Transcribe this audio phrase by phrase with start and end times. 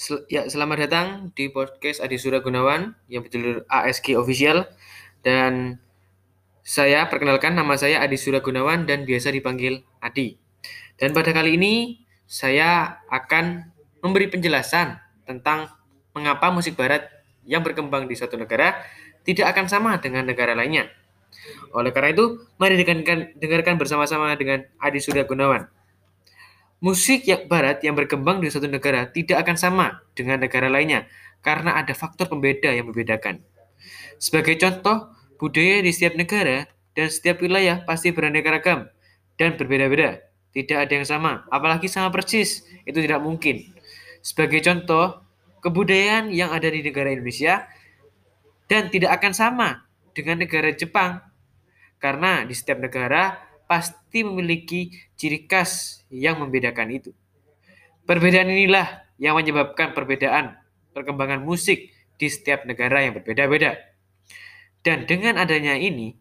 [0.00, 1.06] Sel- ya, selamat datang
[1.36, 4.64] di podcast Adi Surya Gunawan yang berjudul ASG Official
[5.20, 5.76] dan
[6.64, 10.40] saya perkenalkan nama saya Adi Surya Gunawan dan biasa dipanggil Adi.
[10.96, 13.68] Dan pada kali ini saya akan
[14.00, 14.96] memberi penjelasan
[15.28, 15.68] tentang
[16.16, 17.04] mengapa musik barat
[17.44, 18.80] yang berkembang di suatu negara
[19.28, 20.88] tidak akan sama dengan negara lainnya.
[21.76, 25.68] Oleh karena itu, mari dengarkan, dengarkan bersama-sama dengan Adi Surya Gunawan.
[26.80, 29.86] Musik yang barat yang berkembang di suatu negara tidak akan sama
[30.16, 31.04] dengan negara lainnya
[31.44, 33.44] karena ada faktor pembeda yang membedakan.
[34.16, 36.64] Sebagai contoh, budaya di setiap negara
[36.96, 38.88] dan setiap wilayah pasti beraneka ragam
[39.36, 40.24] dan berbeda-beda.
[40.56, 42.64] Tidak ada yang sama, apalagi sama persis.
[42.88, 43.60] Itu tidak mungkin.
[44.24, 45.20] Sebagai contoh,
[45.60, 47.68] kebudayaan yang ada di negara Indonesia
[48.68, 49.68] dan tidak akan sama
[50.16, 51.20] dengan negara Jepang.
[52.00, 53.36] Karena di setiap negara
[53.70, 57.14] pasti memiliki ciri khas yang membedakan itu.
[58.02, 60.58] Perbedaan inilah yang menyebabkan perbedaan
[60.90, 63.78] perkembangan musik di setiap negara yang berbeda-beda.
[64.82, 66.18] Dan dengan adanya ini,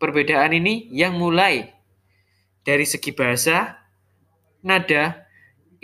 [0.00, 1.68] perbedaan ini yang mulai
[2.64, 3.76] dari segi bahasa,
[4.64, 5.28] nada,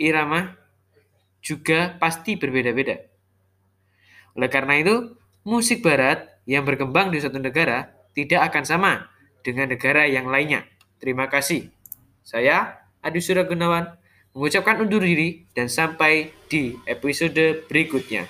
[0.01, 0.57] irama,
[1.45, 2.97] juga pasti berbeda-beda.
[4.33, 5.13] Oleh karena itu,
[5.45, 8.93] musik barat yang berkembang di suatu negara tidak akan sama
[9.45, 10.65] dengan negara yang lainnya.
[11.01, 11.69] Terima kasih.
[12.23, 13.99] Saya Adi Surya Gunawan
[14.33, 18.25] mengucapkan undur diri dan sampai di episode berikutnya.